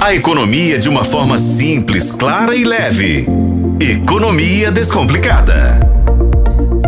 A 0.00 0.14
economia 0.14 0.78
de 0.78 0.88
uma 0.88 1.04
forma 1.04 1.36
simples, 1.36 2.10
clara 2.10 2.56
e 2.56 2.64
leve. 2.64 3.26
Economia 3.78 4.72
Descomplicada. 4.72 5.78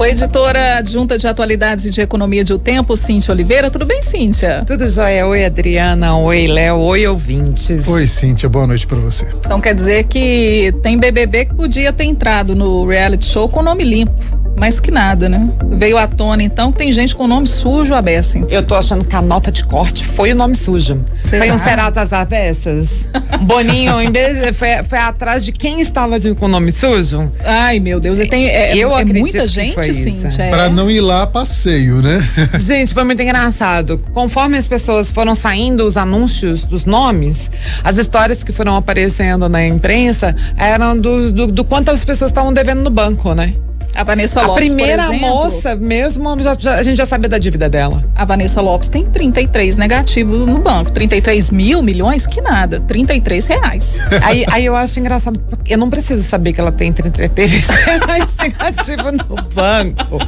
Oi, 0.00 0.10
editora 0.10 0.78
adjunta 0.78 1.18
de 1.18 1.28
atualidades 1.28 1.84
e 1.84 1.90
de 1.90 2.00
economia 2.00 2.42
de 2.42 2.54
O 2.54 2.58
Tempo, 2.58 2.96
Cíntia 2.96 3.30
Oliveira. 3.32 3.70
Tudo 3.70 3.84
bem, 3.84 4.00
Cíntia? 4.00 4.64
Tudo 4.66 4.88
jóia. 4.88 5.26
Oi, 5.26 5.44
Adriana. 5.44 6.16
Oi, 6.16 6.46
Léo. 6.46 6.78
Oi, 6.78 7.06
ouvintes. 7.06 7.86
Oi, 7.86 8.06
Cíntia. 8.06 8.48
Boa 8.48 8.66
noite 8.66 8.86
para 8.86 8.98
você. 8.98 9.28
Então 9.40 9.60
quer 9.60 9.74
dizer 9.74 10.04
que 10.04 10.74
tem 10.82 10.96
BBB 10.96 11.44
que 11.44 11.54
podia 11.54 11.92
ter 11.92 12.04
entrado 12.04 12.54
no 12.54 12.86
reality 12.86 13.26
show 13.26 13.46
com 13.46 13.62
nome 13.62 13.84
limpo 13.84 14.41
mais 14.62 14.78
que 14.78 14.92
nada, 14.92 15.28
né? 15.28 15.48
Veio 15.72 15.98
à 15.98 16.06
tona, 16.06 16.40
então, 16.40 16.70
que 16.70 16.78
tem 16.78 16.92
gente 16.92 17.16
com 17.16 17.26
nome 17.26 17.48
sujo 17.48 17.94
a 17.94 18.00
beça. 18.00 18.38
Então. 18.38 18.48
Eu 18.48 18.62
tô 18.62 18.76
achando 18.76 19.04
que 19.04 19.16
a 19.16 19.20
nota 19.20 19.50
de 19.50 19.64
corte 19.64 20.06
foi 20.06 20.30
o 20.30 20.36
nome 20.36 20.54
sujo. 20.54 21.04
Será? 21.20 21.44
Foi 21.44 21.52
um 21.52 21.58
Serasa 21.58 22.18
Abessas. 22.18 23.04
Boninho, 23.42 24.00
em 24.00 24.12
vez 24.12 24.56
foi, 24.56 24.68
foi 24.88 24.98
atrás 24.98 25.44
de 25.44 25.50
quem 25.50 25.80
estava 25.80 26.20
de, 26.20 26.32
com 26.36 26.46
nome 26.46 26.70
sujo. 26.70 27.28
Ai, 27.44 27.80
meu 27.80 27.98
Deus, 27.98 28.20
e 28.20 28.26
tem, 28.28 28.46
é, 28.46 28.76
eu 28.76 28.96
é 28.96 29.04
muita 29.04 29.48
gente, 29.48 29.92
sim. 29.92 30.16
É. 30.38 30.50
Pra 30.50 30.70
não 30.70 30.88
ir 30.88 31.00
lá 31.00 31.26
passeio, 31.26 32.00
né? 32.00 32.20
Gente, 32.56 32.94
foi 32.94 33.02
muito 33.02 33.20
engraçado. 33.20 33.98
Conforme 34.12 34.56
as 34.56 34.68
pessoas 34.68 35.10
foram 35.10 35.34
saindo 35.34 35.84
os 35.84 35.96
anúncios 35.96 36.62
dos 36.62 36.84
nomes, 36.84 37.50
as 37.82 37.98
histórias 37.98 38.44
que 38.44 38.52
foram 38.52 38.76
aparecendo 38.76 39.48
na 39.48 39.66
imprensa 39.66 40.36
eram 40.56 40.96
do, 40.96 41.32
do, 41.32 41.46
do 41.48 41.64
quanto 41.64 41.90
as 41.90 42.04
pessoas 42.04 42.30
estavam 42.30 42.52
devendo 42.52 42.84
no 42.84 42.90
banco, 42.90 43.34
né? 43.34 43.54
A 43.94 44.04
Vanessa 44.04 44.40
Lopes. 44.42 44.52
A 44.52 44.74
primeira 44.74 45.04
exemplo, 45.04 45.20
moça 45.20 45.76
mesmo, 45.76 46.42
já, 46.42 46.56
já, 46.58 46.74
a 46.74 46.82
gente 46.82 46.96
já 46.96 47.06
sabia 47.06 47.28
da 47.28 47.38
dívida 47.38 47.68
dela. 47.68 48.02
A 48.14 48.24
Vanessa 48.24 48.60
Lopes 48.60 48.88
tem 48.88 49.04
33 49.04 49.76
negativo 49.76 50.46
no 50.46 50.58
banco. 50.58 50.90
33 50.90 51.50
mil 51.50 51.82
milhões? 51.82 52.26
Que 52.26 52.40
nada. 52.40 52.80
33 52.80 53.46
reais. 53.46 54.02
aí, 54.22 54.44
aí 54.50 54.64
eu 54.64 54.74
acho 54.74 54.98
engraçado, 54.98 55.38
porque 55.38 55.74
eu 55.74 55.78
não 55.78 55.90
preciso 55.90 56.22
saber 56.26 56.52
que 56.52 56.60
ela 56.60 56.72
tem 56.72 56.92
33 56.92 57.66
reais 57.66 58.31
negativo 58.42 59.12
no 59.12 59.42
banco. 59.54 60.18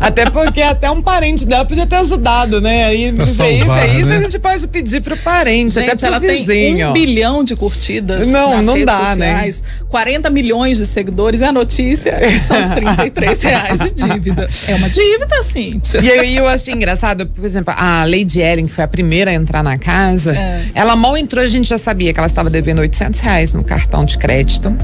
Até 0.00 0.28
porque 0.30 0.62
até 0.62 0.90
um 0.90 1.00
parente 1.00 1.46
dela 1.46 1.64
podia 1.64 1.86
ter 1.86 1.96
ajudado, 1.96 2.60
né? 2.60 2.84
Aí 2.84 3.12
pra 3.12 3.26
salvar, 3.26 3.52
isso, 3.52 3.72
é 3.72 3.86
isso 3.96 4.06
né? 4.06 4.16
a 4.16 4.20
gente 4.22 4.38
pode 4.38 4.68
pedir 4.68 5.02
pro 5.02 5.16
parente, 5.16 5.74
gente, 5.74 5.90
até 5.90 5.96
pro 5.96 6.06
ela 6.06 6.18
vizinho. 6.18 6.46
tem 6.46 6.84
um 6.84 6.92
bilhão 6.92 7.44
de 7.44 7.56
curtidas 7.56 8.28
não, 8.28 8.56
nas 8.56 8.66
não 8.66 8.74
redes 8.74 8.86
dá, 8.86 9.06
sociais. 9.06 9.62
Né? 9.62 9.68
40 9.88 10.30
milhões 10.30 10.78
de 10.78 10.86
seguidores. 10.86 11.42
É 11.42 11.46
a 11.46 11.52
notícia 11.52 12.16
são 12.40 12.58
os 12.58 12.66
33 12.68 13.42
reais 13.42 13.80
de 13.80 13.90
dívida. 13.90 14.48
É 14.68 14.74
uma 14.74 14.88
dívida, 14.88 15.42
Cíntia. 15.42 16.00
E 16.00 16.10
aí 16.10 16.36
eu 16.36 16.46
achei 16.46 16.74
engraçado, 16.74 17.26
por 17.26 17.44
exemplo, 17.44 17.74
a 17.76 18.04
Lady 18.04 18.40
Ellen, 18.40 18.66
que 18.66 18.72
foi 18.72 18.84
a 18.84 18.88
primeira 18.88 19.30
a 19.30 19.34
entrar 19.34 19.62
na 19.62 19.78
casa, 19.78 20.36
é. 20.36 20.66
ela 20.74 20.96
mal 20.96 21.16
entrou, 21.16 21.42
a 21.42 21.46
gente 21.46 21.68
já 21.68 21.78
sabia 21.78 22.12
que 22.12 22.18
ela 22.18 22.26
estava 22.26 22.50
devendo 22.50 22.80
800 22.80 23.20
reais 23.20 23.54
no 23.54 23.64
cartão 23.64 24.04
de 24.04 24.18
crédito, 24.18 24.76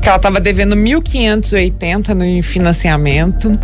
que 0.00 0.08
ela 0.08 0.16
estava 0.16 0.40
devendo 0.40 0.76
1.580 0.76 1.97
no 2.14 2.42
financiamento, 2.42 3.58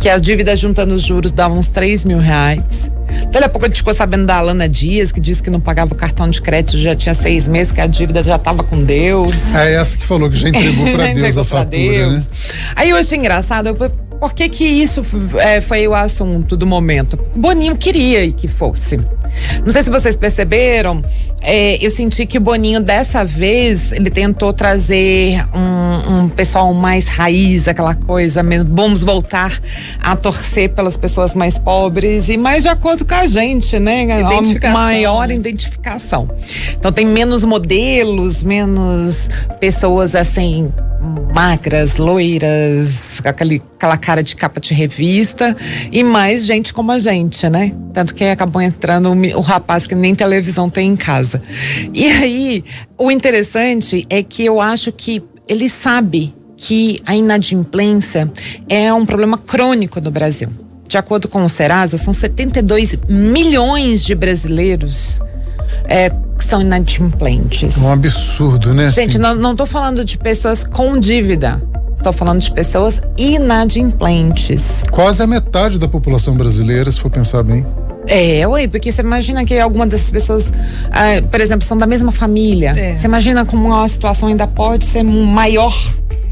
que 0.00 0.08
as 0.08 0.20
dívidas 0.20 0.58
juntando 0.58 0.94
os 0.94 1.02
juros 1.02 1.32
davam 1.32 1.58
uns 1.58 1.70
3 1.70 2.04
mil 2.04 2.18
reais. 2.18 2.90
Daí 3.30 3.44
a 3.44 3.48
pouco 3.48 3.66
a 3.66 3.68
gente 3.68 3.78
ficou 3.78 3.94
sabendo 3.94 4.26
da 4.26 4.36
Alana 4.36 4.68
Dias, 4.68 5.12
que 5.12 5.20
disse 5.20 5.42
que 5.42 5.50
não 5.50 5.60
pagava 5.60 5.92
o 5.92 5.96
cartão 5.96 6.28
de 6.28 6.40
crédito 6.40 6.78
já 6.78 6.94
tinha 6.94 7.14
seis 7.14 7.48
meses, 7.48 7.72
que 7.72 7.80
a 7.80 7.86
dívida 7.86 8.22
já 8.22 8.36
estava 8.36 8.62
com 8.62 8.82
Deus. 8.82 9.54
É 9.54 9.74
essa 9.74 9.96
que 9.96 10.04
falou 10.04 10.28
que 10.30 10.36
já 10.36 10.48
entregou 10.48 10.86
para 10.92 11.12
Deus 11.14 11.38
a 11.38 11.44
fatura, 11.44 11.70
Deus. 11.70 12.28
né? 12.28 12.34
Aí 12.74 12.90
eu 12.90 12.96
achei 12.96 13.16
engraçado, 13.18 13.68
eu, 13.68 13.76
por 14.18 14.32
que 14.32 14.48
que 14.48 14.64
isso 14.64 15.04
é, 15.38 15.60
foi 15.60 15.86
o 15.86 15.94
assunto 15.94 16.56
do 16.56 16.66
momento? 16.66 17.18
Boninho 17.34 17.76
queria 17.76 18.30
que 18.32 18.48
fosse. 18.48 18.98
Não 19.64 19.72
sei 19.72 19.82
se 19.82 19.90
vocês 19.90 20.16
perceberam, 20.16 21.02
é, 21.42 21.84
eu 21.84 21.90
senti 21.90 22.24
que 22.26 22.38
o 22.38 22.40
Boninho 22.40 22.80
dessa 22.80 23.24
vez 23.24 23.92
ele 23.92 24.10
tentou 24.10 24.52
trazer 24.52 25.44
um, 25.54 26.24
um, 26.24 26.28
pessoal 26.28 26.72
mais 26.72 27.08
raiz, 27.08 27.68
aquela 27.68 27.94
coisa 27.94 28.42
mesmo. 28.42 28.74
Vamos 28.74 29.02
voltar 29.02 29.60
a 30.00 30.16
torcer 30.16 30.70
pelas 30.70 30.96
pessoas 30.96 31.34
mais 31.34 31.58
pobres 31.58 32.28
e 32.28 32.36
mais 32.36 32.62
de 32.62 32.68
acordo 32.68 33.04
com 33.04 33.14
a 33.14 33.26
gente, 33.26 33.78
né? 33.78 34.04
Identificação. 34.04 34.72
maior 34.72 35.30
identificação. 35.30 36.30
Então 36.72 36.90
tem 36.90 37.06
menos 37.06 37.44
modelos, 37.44 38.42
menos 38.42 39.28
pessoas 39.60 40.14
assim 40.14 40.72
magras, 41.32 41.96
loiras, 41.96 43.20
aquele, 43.24 43.62
aquela 43.76 43.96
cara 43.96 44.22
de 44.22 44.34
capa 44.34 44.60
de 44.60 44.74
revista 44.74 45.56
e 45.92 46.02
mais 46.02 46.44
gente 46.44 46.72
como 46.72 46.92
a 46.92 46.98
gente, 46.98 47.48
né? 47.48 47.72
Tanto 47.92 48.14
que 48.14 48.24
acabou 48.24 48.60
entrando 48.60 49.10
o, 49.10 49.38
o 49.38 49.40
rapaz 49.40 49.86
que 49.86 49.94
nem 49.94 50.14
televisão 50.14 50.68
tem 50.68 50.90
em 50.90 50.96
casa. 50.96 51.42
E 51.92 52.06
aí, 52.06 52.64
o 52.98 53.10
interessante 53.10 54.06
é 54.10 54.22
que 54.22 54.44
eu 54.44 54.60
acho 54.60 54.90
que 54.92 55.22
ele 55.48 55.68
sabe 55.68 56.34
que 56.56 57.00
a 57.04 57.14
inadimplência 57.14 58.30
é 58.68 58.92
um 58.92 59.04
problema 59.04 59.36
crônico 59.36 60.00
no 60.00 60.10
Brasil. 60.10 60.48
De 60.88 60.96
acordo 60.96 61.28
com 61.28 61.44
o 61.44 61.48
Serasa, 61.48 61.96
são 61.96 62.12
72 62.12 62.96
milhões 63.08 64.04
de 64.04 64.14
brasileiros 64.14 65.20
é, 65.84 66.10
que 66.10 66.44
são 66.44 66.60
inadimplentes. 66.60 67.76
Um 67.78 67.90
absurdo, 67.90 68.74
né? 68.74 68.88
Gente, 68.90 69.18
não, 69.18 69.34
não 69.34 69.56
tô 69.56 69.66
falando 69.66 70.04
de 70.04 70.18
pessoas 70.18 70.64
com 70.64 70.98
dívida. 70.98 71.62
Estou 71.96 72.12
falando 72.12 72.40
de 72.40 72.50
pessoas 72.52 73.00
inadimplentes. 73.16 74.84
Quase 74.90 75.22
a 75.22 75.26
metade 75.26 75.78
da 75.78 75.88
população 75.88 76.36
brasileira, 76.36 76.90
se 76.90 77.00
for 77.00 77.10
pensar 77.10 77.42
bem. 77.42 77.66
É, 78.06 78.46
ué, 78.46 78.68
porque 78.68 78.92
você 78.92 79.02
imagina 79.02 79.44
que 79.44 79.58
algumas 79.58 79.88
dessas 79.88 80.10
pessoas, 80.10 80.52
ah, 80.92 81.20
por 81.28 81.40
exemplo, 81.40 81.66
são 81.66 81.76
da 81.76 81.86
mesma 81.86 82.12
família. 82.12 82.72
É. 82.76 82.94
Você 82.94 83.06
imagina 83.06 83.44
como 83.44 83.68
uma 83.68 83.88
situação 83.88 84.28
ainda 84.28 84.46
pode 84.46 84.84
ser 84.84 85.02
maior 85.02 85.74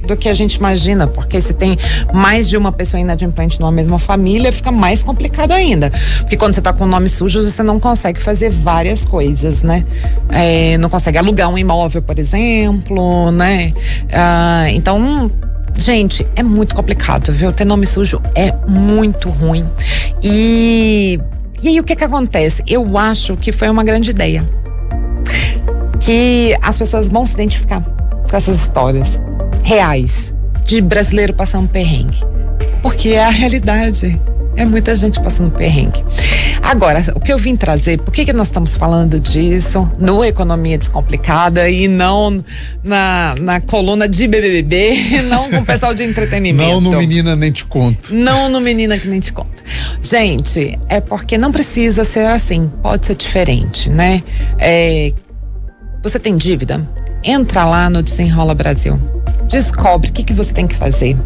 do 0.07 0.17
que 0.17 0.29
a 0.29 0.35
gente 0.35 0.55
imagina, 0.55 1.07
porque 1.07 1.41
se 1.41 1.55
tem 1.55 1.79
mais 2.13 2.49
de 2.49 2.57
uma 2.57 2.73
pessoa 2.73 3.01
inadimplente 3.01 3.61
numa 3.61 3.73
mesma 3.73 3.99
família, 3.99 4.53
fica 4.53 4.71
mais 4.71 5.03
complicado 5.03 5.53
ainda. 5.53 5.91
Porque 6.21 6.37
quando 6.37 6.55
você 6.55 6.61
está 6.61 6.73
com 6.73 6.87
nome 6.87 7.09
sujo, 7.09 7.43
você 7.43 7.63
não 7.63 7.81
consegue 7.81 8.21
fazer 8.21 8.51
várias 8.51 9.05
coisas, 9.05 9.63
né? 9.63 9.85
É, 10.31 10.79
não 10.79 10.89
consegue 10.89 11.19
alugar 11.19 11.49
um 11.49 11.59
imóvel, 11.59 12.03
por 12.03 12.19
exemplo, 12.19 13.31
né? 13.31 13.73
Ah, 14.13 14.67
então, 14.71 15.31
gente, 15.77 16.27
é 16.37 16.43
muito 16.43 16.75
complicado, 16.75 17.33
viu? 17.33 17.53
Ter 17.53 17.65
nome 17.65 17.87
sujo 17.87 18.21
é 18.35 18.53
muito 18.67 19.29
ruim. 19.29 19.67
E, 20.23 21.19
e 21.63 21.69
aí 21.69 21.81
o 21.81 21.85
que 21.85 21.97
que 21.97 22.05
acontece? 22.05 22.63
Eu 22.67 22.97
acho 22.99 23.37
que 23.37 23.53
foi 23.53 23.69
uma 23.69 23.85
grande 23.85 24.11
ideia. 24.11 24.49
Que 26.01 26.57
as 26.61 26.77
pessoas 26.77 27.09
vão 27.09 27.25
se 27.25 27.33
identificar 27.35 27.81
com 27.81 28.37
essas 28.37 28.57
histórias 28.57 29.19
reais 29.65 30.35
de 30.67 30.81
brasileiro 30.81 31.33
passando 31.33 31.69
perrengue. 31.69 32.19
Porque 32.83 33.09
é 33.11 33.25
a 33.25 33.31
realidade. 33.31 34.21
É 34.57 34.65
muita 34.65 34.95
gente 34.95 35.21
passando 35.21 35.51
perrengue. 35.51 36.05
Agora, 36.63 37.03
o 37.17 37.21
que 37.21 37.33
eu 37.33 37.39
vim 37.39 37.57
trazer, 37.57 37.99
por 37.99 38.13
que, 38.13 38.25
que 38.25 38.33
nós 38.33 38.47
estamos 38.47 38.77
falando 38.77 39.19
disso 39.19 39.91
no 39.99 40.25
Economia 40.25 40.79
Descomplicada 40.79 41.69
e 41.69 41.89
não 41.89 42.45
na, 42.85 43.35
na 43.41 43.61
coluna 43.61 44.09
de 44.09 44.29
BBB, 44.29 45.23
não 45.29 45.51
com 45.51 45.59
o 45.59 45.67
pessoal 45.67 45.93
de 45.93 46.05
entretenimento? 46.05 46.81
Não 46.81 46.81
no 46.81 46.97
Menina 46.97 47.35
Nem 47.35 47.51
Te 47.51 47.65
Conto. 47.65 48.15
Não 48.15 48.49
no 48.49 48.61
Menina 48.61 48.97
Que 48.97 49.09
Nem 49.09 49.19
Te 49.19 49.33
Conto. 49.33 49.63
Gente, 50.01 50.79
é 50.89 51.01
porque 51.01 51.37
não 51.37 51.51
precisa 51.51 52.05
ser 52.05 52.27
assim, 52.27 52.71
pode 52.83 53.07
ser 53.07 53.17
diferente, 53.17 53.91
né? 53.91 54.23
É, 54.59 55.13
você 56.03 56.19
tem 56.19 56.37
dívida? 56.37 56.87
Entra 57.25 57.65
lá 57.65 57.91
no 57.91 58.03
Desenrola 58.03 58.55
Brasil 58.55 59.14
descobre 59.49 60.11
o 60.11 60.13
que, 60.13 60.23
que 60.23 60.33
você 60.33 60.53
tem 60.53 60.67
que 60.67 60.77
fazer. 60.77 61.17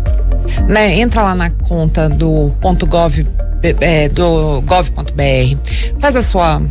Né? 0.66 0.98
Entra 0.98 1.22
lá 1.22 1.34
na 1.34 1.50
conta 1.50 2.08
do 2.08 2.52
ponto 2.60 2.86
.gov, 2.86 3.26
é, 3.80 4.08
do 4.08 4.62
gov.br, 4.62 5.56
faz 5.98 6.16
a 6.16 6.22
sua, 6.22 6.62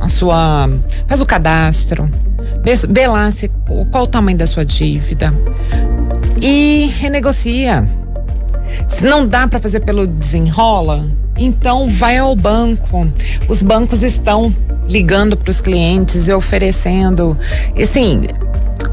a 0.00 0.08
sua, 0.08 0.68
faz 1.06 1.20
o 1.20 1.26
cadastro, 1.26 2.10
vê, 2.88 3.06
lá 3.06 3.30
se, 3.30 3.50
qual 3.90 4.04
o 4.04 4.06
tamanho 4.06 4.36
da 4.36 4.46
sua 4.46 4.64
dívida 4.64 5.32
e 6.40 6.92
renegocia. 6.98 7.86
Se 8.88 9.04
não 9.04 9.26
dá 9.26 9.46
para 9.46 9.58
fazer 9.58 9.80
pelo 9.80 10.06
desenrola, 10.06 11.06
então 11.36 11.88
vai 11.88 12.18
ao 12.18 12.34
banco. 12.34 13.06
Os 13.48 13.62
bancos 13.62 14.02
estão 14.02 14.54
ligando 14.88 15.36
para 15.36 15.50
os 15.50 15.60
clientes 15.60 16.28
e 16.28 16.32
oferecendo. 16.32 17.38
Assim, 17.80 18.22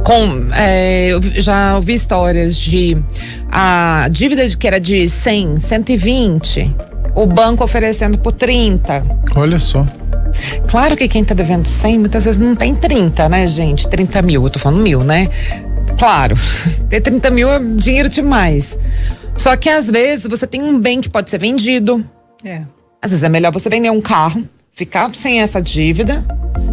com 0.10 0.48
é, 0.56 1.10
eu 1.10 1.22
já 1.36 1.76
ouvi 1.76 1.94
histórias 1.94 2.58
de 2.58 2.98
a 3.52 4.08
dívida 4.10 4.42
que 4.58 4.66
era 4.66 4.80
de 4.80 5.08
100, 5.08 5.58
120, 5.58 6.76
o 7.14 7.28
banco 7.28 7.64
oferecendo 7.64 8.18
por 8.18 8.32
30. 8.32 9.06
Olha 9.36 9.60
só. 9.60 9.88
Claro 10.68 10.96
que 10.96 11.08
quem 11.08 11.24
tá 11.24 11.36
devendo 11.36 11.68
100 11.68 12.00
muitas 12.00 12.26
vezes 12.26 12.40
não 12.40 12.56
tem 12.56 12.74
30, 12.74 13.30
né, 13.30 13.46
gente? 13.46 13.88
30 13.88 14.24
mil, 14.24 14.44
eu 14.44 14.50
tô 14.50 14.58
falando 14.58 14.82
mil, 14.82 15.04
né? 15.04 15.30
Claro, 16.00 16.36
ter 16.90 17.02
30 17.02 17.30
mil 17.30 17.48
é 17.48 17.60
dinheiro 17.60 18.10
demais. 18.10 18.76
Só 19.38 19.56
que 19.56 19.70
às 19.70 19.92
vezes 19.92 20.26
você 20.26 20.48
tem 20.48 20.64
um 20.64 20.80
bem 20.80 21.02
que 21.02 21.10
pode 21.10 21.30
ser 21.30 21.38
vendido. 21.38 22.04
É. 22.44 22.64
Às 23.00 23.12
vezes 23.12 23.24
é 23.24 23.30
melhor 23.30 23.54
você 23.54 23.70
vender 23.70 23.92
um 23.92 24.02
carro, 24.02 24.44
ficar 24.74 25.14
sem 25.14 25.40
essa 25.40 25.62
dívida 25.62 26.26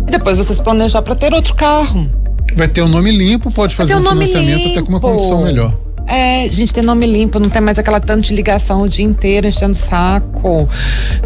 depois 0.09 0.39
você 0.39 0.55
se 0.55 0.63
planejar 0.63 1.03
para 1.03 1.15
ter 1.15 1.35
outro 1.35 1.55
carro. 1.55 2.09
Vai 2.57 2.67
ter 2.67 2.81
um 2.81 2.89
nome 2.89 3.11
limpo, 3.11 3.51
pode 3.51 3.75
fazer 3.75 3.95
um 3.95 4.01
um 4.01 4.03
financiamento 4.03 4.69
até 4.69 4.81
com 4.81 4.89
uma 4.89 4.99
limpo. 4.99 5.01
condição 5.01 5.45
melhor. 5.45 5.75
É, 6.07 6.45
a 6.45 6.49
gente 6.49 6.73
tem 6.73 6.83
nome 6.83 7.05
limpo, 7.07 7.39
não 7.39 7.51
tem 7.51 7.61
mais 7.61 7.79
aquela 7.79 8.01
tanto 8.01 8.23
de 8.23 8.35
ligação 8.35 8.81
o 8.81 8.89
dia 8.89 9.05
inteiro 9.05 9.47
enchendo 9.47 9.73
o 9.73 9.75
saco. 9.75 10.67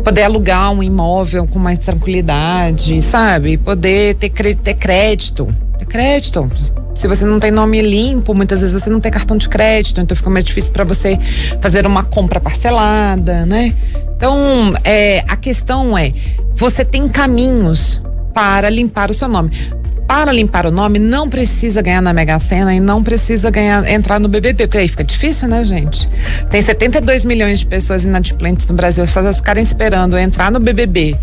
Poder 0.02 0.24
alugar 0.24 0.72
um 0.72 0.82
imóvel 0.82 1.46
com 1.46 1.58
mais 1.58 1.78
tranquilidade, 1.78 3.00
sabe? 3.00 3.56
Poder 3.58 4.16
ter, 4.16 4.30
ter 4.56 4.74
crédito. 4.74 5.46
Ter 5.78 5.84
crédito. 5.84 6.50
Se 6.96 7.06
você 7.06 7.24
não 7.24 7.38
tem 7.38 7.52
nome 7.52 7.80
limpo, 7.80 8.34
muitas 8.34 8.60
vezes 8.60 8.72
você 8.72 8.90
não 8.90 9.00
tem 9.00 9.12
cartão 9.12 9.36
de 9.36 9.48
crédito, 9.48 10.00
então 10.00 10.16
fica 10.16 10.28
mais 10.28 10.44
difícil 10.44 10.72
para 10.72 10.82
você 10.82 11.16
fazer 11.60 11.86
uma 11.86 12.02
compra 12.02 12.40
parcelada, 12.40 13.46
né? 13.46 13.72
Então, 14.16 14.74
é, 14.82 15.24
a 15.28 15.36
questão 15.36 15.96
é, 15.96 16.12
você 16.54 16.84
tem 16.84 17.06
caminhos 17.08 18.02
para 18.34 18.68
limpar 18.68 19.10
o 19.10 19.14
seu 19.14 19.28
nome. 19.28 19.50
Para 20.10 20.32
limpar 20.32 20.66
o 20.66 20.72
nome, 20.72 20.98
não 20.98 21.30
precisa 21.30 21.80
ganhar 21.80 22.02
na 22.02 22.12
Mega 22.12 22.36
Sena 22.40 22.74
e 22.74 22.80
não 22.80 23.00
precisa 23.00 23.48
ganhar, 23.48 23.88
entrar 23.88 24.18
no 24.18 24.26
BBB, 24.26 24.66
porque 24.66 24.78
aí 24.78 24.88
fica 24.88 25.04
difícil, 25.04 25.46
né, 25.46 25.64
gente? 25.64 26.10
Tem 26.50 26.60
72 26.60 27.24
milhões 27.24 27.60
de 27.60 27.66
pessoas 27.66 28.04
inadimplentes 28.04 28.66
no 28.66 28.74
Brasil. 28.74 29.06
Se 29.06 29.16
elas 29.16 29.36
ficarem 29.36 29.62
esperando 29.62 30.18
entrar 30.18 30.50
no 30.50 30.58
BBB 30.58 31.16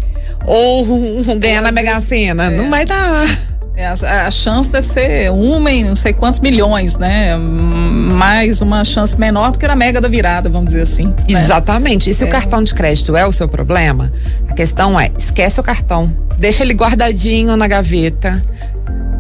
ou 0.46 0.86
ganhar 1.38 1.62
na 1.62 1.74
Mega 1.74 2.00
Sena, 2.00 2.46
é. 2.46 2.50
não 2.50 2.70
vai 2.70 2.86
dar. 2.86 3.28
É, 3.76 3.88
a, 3.88 4.26
a 4.26 4.32
chance 4.32 4.70
deve 4.70 4.88
ser 4.88 5.32
uma 5.32 5.70
em 5.70 5.84
não 5.84 5.96
sei 5.96 6.14
quantos 6.14 6.40
milhões, 6.40 6.96
né? 6.96 7.38
Mais 7.38 8.62
uma 8.62 8.86
chance 8.86 9.20
menor 9.20 9.52
do 9.52 9.60
que 9.60 9.68
na 9.68 9.76
mega 9.76 10.00
da 10.00 10.08
virada, 10.08 10.50
vamos 10.50 10.68
dizer 10.68 10.84
assim. 10.84 11.14
né? 11.30 11.44
Exatamente. 11.44 12.10
E 12.10 12.14
se 12.14 12.24
o 12.24 12.28
cartão 12.30 12.64
de 12.64 12.74
crédito 12.74 13.18
é 13.18 13.24
o 13.24 13.34
seu 13.34 13.50
problema, 13.50 14.12
a 14.48 14.54
questão 14.54 15.00
é: 15.00 15.12
esquece 15.16 15.60
o 15.60 15.64
cartão, 15.64 16.12
deixa 16.40 16.64
ele 16.64 16.74
guardadinho 16.74 17.56
na 17.56 17.68
gaveta, 17.68 18.44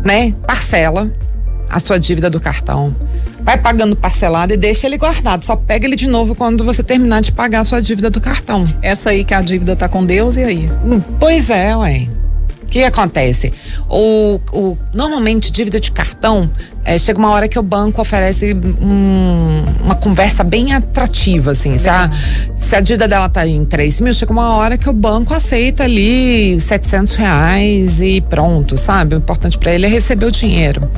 né? 0.07 0.33
Parcela 0.47 1.11
a 1.69 1.81
sua 1.81 1.99
dívida 1.99 2.29
do 2.29 2.39
cartão. 2.39 2.95
Vai 3.41 3.57
pagando 3.57 3.93
parcelado 3.95 4.53
e 4.53 4.57
deixa 4.57 4.87
ele 4.87 4.97
guardado. 4.97 5.43
Só 5.43 5.55
pega 5.55 5.85
ele 5.85 5.97
de 5.97 6.07
novo 6.07 6.33
quando 6.33 6.63
você 6.63 6.81
terminar 6.81 7.21
de 7.21 7.31
pagar 7.31 7.59
a 7.61 7.65
sua 7.65 7.81
dívida 7.81 8.09
do 8.09 8.21
cartão. 8.21 8.65
Essa 8.81 9.09
aí 9.09 9.23
que 9.25 9.33
a 9.33 9.41
dívida 9.41 9.75
tá 9.75 9.89
com 9.89 10.05
Deus, 10.05 10.37
e 10.37 10.43
aí? 10.43 10.69
Hum, 10.85 11.01
Pois 11.19 11.49
é, 11.49 11.75
ué. 11.75 12.07
O 12.67 12.69
que 12.69 12.83
acontece? 12.83 13.53
O, 13.89 14.41
o, 14.51 14.77
normalmente, 14.93 15.49
dívida 15.49 15.79
de 15.79 15.89
cartão, 15.89 16.49
eh, 16.83 16.97
chega 16.99 17.17
uma 17.17 17.29
hora 17.31 17.47
que 17.47 17.57
o 17.57 17.63
banco 17.63 18.01
oferece 18.01 18.53
um- 18.53 19.63
uma 19.85 19.95
conversa 19.95 20.43
bem 20.43 20.73
atrativa, 20.73 21.51
assim. 21.51 21.77
Se 21.77 21.87
a, 21.87 22.11
se 22.59 22.75
a 22.75 22.81
dívida 22.81 23.07
dela 23.07 23.29
tá 23.29 23.47
em 23.47 23.63
3 23.63 24.01
mil, 24.01 24.13
chega 24.13 24.33
uma 24.33 24.55
hora 24.57 24.77
que 24.77 24.89
o 24.89 24.93
banco 24.93 25.33
aceita 25.33 25.85
ali 25.85 26.59
700 26.59 27.15
reais 27.15 28.01
e 28.01 28.19
pronto, 28.19 28.75
sabe? 28.75 29.15
O 29.15 29.17
importante 29.17 29.57
para 29.57 29.71
ele 29.73 29.85
é 29.85 29.89
receber 29.89 30.25
o 30.25 30.31
dinheiro. 30.31 30.91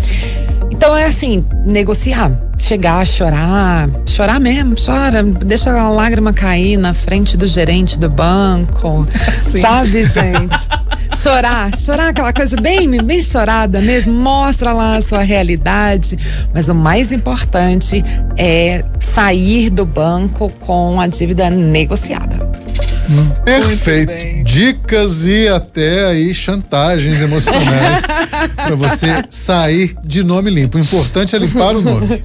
Então 0.72 0.96
é 0.96 1.06
assim, 1.06 1.46
negociar, 1.66 2.32
chegar, 2.58 3.06
chorar, 3.06 3.90
chorar 4.06 4.40
mesmo, 4.40 4.76
chora, 4.84 5.22
deixa 5.24 5.72
a 5.78 5.90
lágrima 5.90 6.32
cair 6.32 6.78
na 6.78 6.94
frente 6.94 7.36
do 7.36 7.46
gerente 7.46 8.00
do 8.00 8.10
banco, 8.10 9.06
Sim. 9.52 9.62
sabe, 9.62 10.04
gente? 10.06 10.68
Chorar, 11.16 11.78
chorar 11.78 12.10
aquela 12.10 12.34
coisa 12.34 12.56
bem, 12.56 13.02
bem 13.04 13.22
chorada 13.22 13.82
mesmo, 13.82 14.14
mostra 14.14 14.74
lá 14.74 14.98
a 14.98 15.02
sua 15.02 15.22
realidade, 15.22 16.18
mas 16.54 16.70
o 16.70 16.76
mais 16.76 17.12
importante 17.12 18.04
é 18.38 18.84
sair 19.00 19.70
do 19.70 19.86
banco 19.86 20.50
com 20.60 21.00
a 21.00 21.08
dívida 21.08 21.50
negociada. 21.50 22.50
Perfeito. 23.44 24.08
bem. 24.08 24.44
Dicas 24.44 25.26
e 25.26 25.48
até 25.48 26.06
aí 26.06 26.34
chantagens 26.34 27.20
emocionais 27.22 28.04
para 28.56 28.76
você 28.76 29.24
sair 29.30 29.96
de 30.04 30.24
nome 30.24 30.52
limpo. 30.52 30.78
O 30.78 30.82
importante 30.82 31.36
é 31.36 31.40
limpar 31.40 31.76
o 31.76 31.82
nome. 31.82 32.24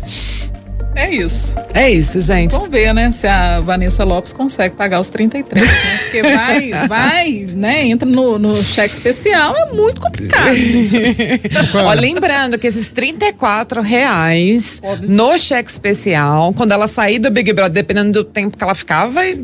É 0.96 1.10
isso. 1.10 1.56
É 1.72 1.90
isso, 1.90 2.20
gente. 2.20 2.52
Vamos 2.52 2.70
ver, 2.70 2.94
né? 2.94 3.10
Se 3.10 3.26
a 3.26 3.60
Vanessa 3.60 4.04
Lopes 4.04 4.32
consegue 4.32 4.76
pagar 4.76 5.00
os 5.00 5.08
33, 5.08 5.64
né? 5.64 6.00
Porque 6.04 6.22
vai, 6.22 6.70
vai, 6.88 7.48
né? 7.52 7.86
Entra 7.86 8.08
no, 8.08 8.38
no 8.38 8.54
cheque 8.62 8.94
especial, 8.94 9.56
é 9.56 9.72
muito 9.72 10.00
complicado. 10.00 10.54
Ó, 11.74 11.92
lembrando 11.94 12.58
que 12.58 12.66
esses 12.66 12.90
34 12.90 13.82
reais 13.82 14.78
Pode. 14.80 15.08
no 15.08 15.36
cheque 15.36 15.70
especial, 15.70 16.52
quando 16.52 16.72
ela 16.72 16.86
sair 16.86 17.18
do 17.18 17.30
Big 17.30 17.52
Brother, 17.52 17.72
dependendo 17.74 18.12
do 18.12 18.24
tempo 18.24 18.56
que 18.56 18.62
ela 18.62 18.74
ficar, 18.74 19.06
vai, 19.06 19.38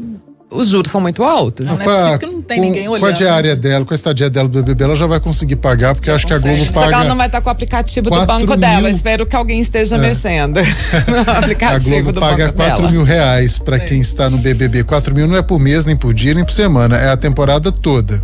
os 0.50 0.68
juros 0.68 0.90
são 0.90 1.00
muito 1.00 1.22
altos. 1.22 1.66
Não, 1.66 1.74
não 1.76 1.80
é 1.82 1.84
Com 1.84 1.90
a- 1.90 1.94
possível 1.94 2.18
que 2.18 2.26
não 2.26 2.42
tem 2.42 2.58
com- 2.58 2.64
ninguém 2.64 2.86
Com 2.86 2.94
a 2.94 2.98
olhando. 2.98 3.16
diária 3.16 3.56
dela, 3.56 3.84
com 3.84 3.94
a 3.94 3.96
estadia 3.96 4.28
dela 4.28 4.48
do 4.48 4.58
BBB, 4.62 4.84
ela 4.84 4.96
já 4.96 5.06
vai 5.06 5.20
conseguir 5.20 5.56
pagar, 5.56 5.94
porque 5.94 6.10
acho 6.10 6.26
que 6.26 6.32
a 6.32 6.36
consegue. 6.36 6.56
Globo 6.56 6.72
Só 6.72 6.80
que 6.80 6.84
ela 6.86 6.96
paga. 6.96 7.08
não 7.08 7.16
vai 7.16 7.26
estar 7.26 7.40
com 7.40 7.48
o 7.48 7.52
aplicativo 7.52 8.04
do 8.04 8.10
4 8.10 8.26
banco 8.26 8.46
mil. 8.48 8.56
dela. 8.56 8.90
Espero 8.90 9.24
que 9.26 9.36
alguém 9.36 9.60
esteja 9.60 9.96
mexendo 9.96 10.56
no 11.06 11.30
A 11.30 11.38
aplicativo 11.38 11.90
Globo 11.90 12.12
do 12.12 12.20
paga 12.20 12.46
banco 12.46 12.56
4 12.56 12.76
dela. 12.78 12.90
mil 12.90 13.04
reais 13.04 13.58
para 13.58 13.78
quem 13.78 14.00
está 14.00 14.28
no 14.28 14.38
BBB. 14.38 14.84
4 14.84 15.14
mil 15.14 15.26
não 15.28 15.36
é 15.36 15.42
por 15.42 15.58
mês, 15.60 15.84
nem 15.84 15.94
por 15.96 16.12
dia, 16.12 16.34
nem 16.34 16.44
por 16.44 16.52
semana. 16.52 16.96
É 16.96 17.10
a 17.10 17.16
temporada 17.16 17.70
toda. 17.70 18.22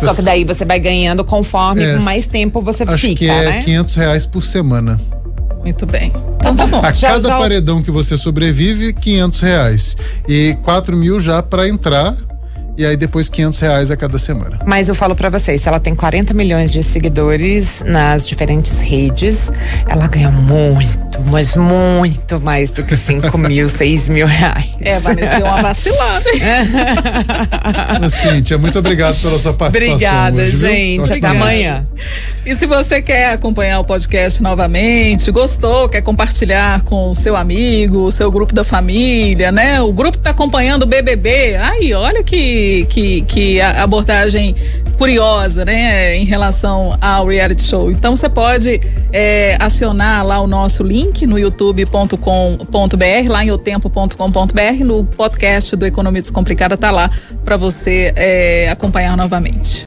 Só 0.00 0.14
que 0.14 0.22
daí 0.22 0.44
você 0.44 0.64
vai 0.64 0.78
ganhando 0.78 1.24
conforme 1.24 1.82
É, 1.82 1.98
mais 2.00 2.26
tempo 2.26 2.62
você 2.62 2.84
Acho 2.84 2.96
fica, 3.06 3.18
que 3.18 3.28
é 3.28 3.44
né? 3.44 3.62
500 3.62 3.94
reais 3.96 4.24
por 4.26 4.42
semana. 4.42 5.00
Muito 5.66 5.84
bem. 5.84 6.12
Então 6.36 6.54
tá 6.54 6.64
bom. 6.64 6.78
A 6.78 6.92
Já- 6.92 7.08
cada 7.10 7.28
já- 7.28 7.38
paredão 7.38 7.82
que 7.82 7.90
você 7.90 8.16
sobrevive, 8.16 8.92
500 8.92 9.40
reais. 9.40 9.96
E 10.28 10.56
4 10.62 10.96
mil 10.96 11.18
já 11.18 11.42
para 11.42 11.68
entrar. 11.68 12.14
E 12.78 12.84
aí 12.84 12.94
depois 12.96 13.28
500 13.28 13.58
reais 13.58 13.90
a 13.90 13.96
cada 13.96 14.16
semana. 14.18 14.58
Mas 14.64 14.88
eu 14.88 14.94
falo 14.94 15.16
pra 15.16 15.28
vocês, 15.30 15.62
se 15.62 15.68
ela 15.68 15.80
tem 15.80 15.94
40 15.94 16.32
milhões 16.34 16.70
de 16.70 16.82
seguidores 16.82 17.82
nas 17.84 18.28
diferentes 18.28 18.78
redes, 18.78 19.50
ela 19.88 20.06
ganha 20.06 20.30
muito, 20.30 20.98
mas 21.24 21.56
muito 21.56 22.40
mais 22.40 22.70
do 22.70 22.82
que 22.84 22.96
5 22.96 23.36
mil, 23.38 23.68
6 23.70 24.08
mil 24.08 24.26
reais. 24.26 24.66
É, 24.80 24.98
Vanessa 24.98 25.36
deu 25.36 25.46
uma 25.46 25.62
vacilada. 25.62 26.24
Cíntia, 28.10 28.58
muito 28.58 28.78
obrigado 28.78 29.20
pela 29.20 29.38
sua 29.38 29.52
participação. 29.52 29.94
Obrigada, 29.94 30.42
hoje, 30.42 30.56
gente. 30.56 31.12
Até 31.12 31.26
amanhã. 31.26 31.86
E 32.44 32.54
se 32.54 32.66
você 32.66 33.02
quer 33.02 33.30
acompanhar 33.32 33.80
o 33.80 33.84
podcast 33.84 34.42
novamente, 34.42 35.30
gostou, 35.30 35.88
quer 35.88 36.00
compartilhar 36.02 36.82
com 36.82 37.10
o 37.10 37.14
seu 37.14 37.34
amigo, 37.36 37.98
o 38.04 38.10
seu 38.10 38.30
grupo 38.30 38.54
da 38.54 38.62
família, 38.64 39.50
né? 39.50 39.80
O 39.80 39.92
grupo 39.92 40.18
tá 40.18 40.30
acompanhando 40.30 40.84
o 40.84 40.86
BBB. 40.86 41.56
Aí, 41.56 41.92
olha 41.94 42.22
que, 42.22 42.86
que, 42.88 43.22
que 43.22 43.60
a- 43.60 43.82
abordagem 43.82 44.54
curiosa, 44.96 45.64
né? 45.64 46.16
Em 46.16 46.24
relação 46.24 46.96
ao 47.00 47.26
reality 47.26 47.62
show. 47.62 47.90
Então 47.90 48.16
você 48.16 48.28
pode 48.28 48.80
é, 49.12 49.56
acionar 49.60 50.24
lá 50.26 50.40
o 50.40 50.46
nosso 50.46 50.82
link 50.82 51.26
no 51.26 51.38
youtube.com.br, 51.38 53.28
lá 53.28 53.44
em 53.44 53.50
otempo.com.br, 53.50 54.84
no 54.84 55.04
podcast 55.04 55.76
do 55.76 55.86
Economia 55.86 56.22
Descomplicada 56.22 56.76
tá 56.76 56.90
lá 56.90 57.10
para 57.44 57.56
você 57.56 58.12
é, 58.16 58.68
acompanhar 58.70 59.16
novamente. 59.16 59.84